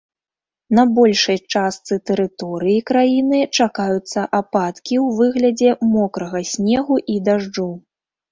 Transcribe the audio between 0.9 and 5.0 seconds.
большай частцы тэрыторыі краіны чакаюцца ападкі